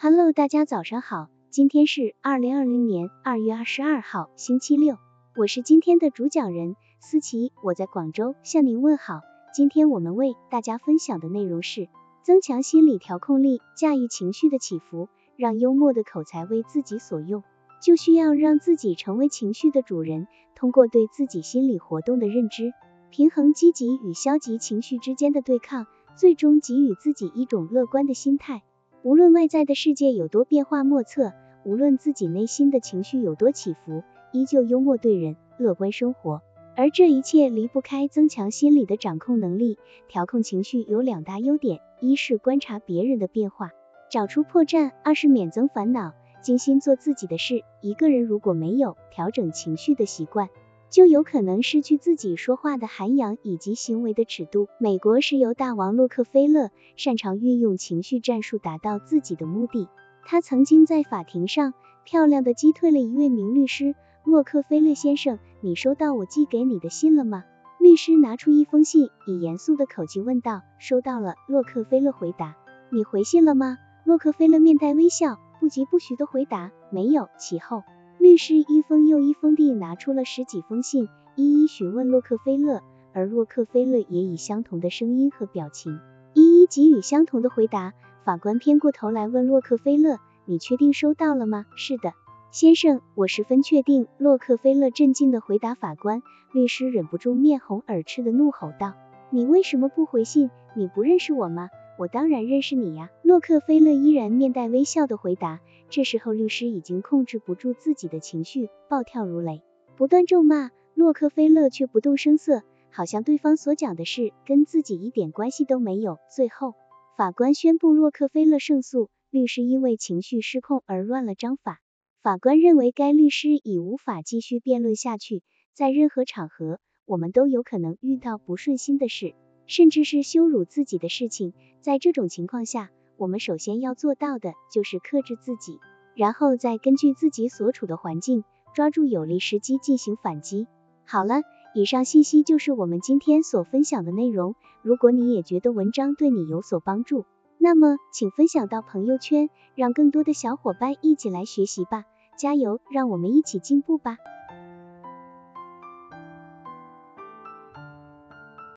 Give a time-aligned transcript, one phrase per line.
[0.00, 4.96] Hello，大家早上好，今天是二零二零年二月二十二号，星期六，
[5.36, 9.22] 我是今天的主讲人思琪，我在广州向您问好。
[9.52, 11.88] 今天我们为大家分享的内容是
[12.22, 17.42] 增强心理调控力，驾驭情绪的起伏，让幽默的口才为自己所用，
[17.82, 22.70] 就需要让自己成为情绪的主人，通过对自己心理活动的认知，
[23.10, 28.62] 平衡积极与消极情绪之间的对抗，最终给予自己一种乐观的心态。
[29.04, 31.32] 无论外在的世界有多变化莫测，
[31.64, 34.02] 无论自己内心的情绪有多起伏，
[34.32, 36.42] 依旧幽默对人，乐观生活。
[36.76, 39.78] 而这一切离不开增强心理的掌控能力。
[40.08, 43.70] 调控情绪有两大优点：一是观察别人的变化，
[44.10, 47.62] 找出破绽；二是免增烦恼，精心做自己的事。
[47.80, 50.48] 一个人如果没有调整情绪的习惯，
[50.90, 54.68] 就有可能失去自己说话的涵养以及行为的尺度。
[54.80, 59.88] 美国石油大王洛克菲勒擅长运用情绪战术达到自己的目的。
[60.24, 63.94] 他曾经在法庭上漂亮的击退了一位名律师。
[64.24, 67.44] 洛克菲勒先生，你收到我寄给你的信了吗？
[67.80, 70.62] 律师拿出一封信，以严肃的口气问道。
[70.78, 72.56] 收到了，洛克菲勒回答。
[72.90, 73.78] 你回信了吗？
[74.04, 76.72] 洛克菲勒面带微笑，不疾不徐的回答。
[76.90, 77.28] 没有。
[77.38, 77.84] 其后，
[78.18, 86.00] 律师一封又一封地拿出了十几封信，一一询问洛克菲勒，而洛克菲勒也以相同的声音和表情，
[86.34, 87.94] 一一给予相同的回答。
[88.24, 91.66] 法官偏过头来问洛克菲勒，你确定收到了吗？
[91.76, 92.12] 是的。
[92.50, 94.08] 先生，我十分确定。
[94.18, 96.22] 洛克菲勒镇静地回答法官。
[96.52, 98.94] 律师忍不住面红耳赤地怒吼道
[99.30, 100.50] ：“你为什么不回信？
[100.74, 101.68] 你不认识我吗？
[101.98, 105.60] 我当然认识你呀！”洛克菲勒依然面带微笑地回答。
[105.90, 109.62] 这时候，律师已经控制不住自己的情绪，暴跳如雷，
[109.96, 110.70] 不断咒骂。
[110.94, 116.18] 洛克菲勒却不动声色，好像对方所讲的事跟自己一点关系都没有。
[116.34, 116.74] 最后，
[117.16, 119.10] 法官宣布洛克菲勒胜诉。
[119.30, 121.80] 律师因为情绪失控而乱了章法。
[122.22, 125.42] 法官认为该律师已无法继续辩论下去。
[125.74, 129.34] 在任何场合，我们都有可能遇到不顺心的事，
[129.68, 131.52] 甚至是羞辱自己的事情。
[131.80, 135.78] 在这种情况下，我们首先要做到的就是克制自己，
[136.16, 138.42] 然后再根据自己所处的环境，
[138.74, 140.66] 抓住有利时机进行反击。
[141.04, 141.42] 好了，
[141.74, 144.56] 以上信息就是我们今天所分享的内容。
[144.82, 147.24] 如果你也觉得文章对你有所帮助，
[147.58, 152.04] 那么请分享到朋友圈，让更多的小伙伴一起来学习吧。
[152.36, 154.16] 加油，让我们一起进步吧！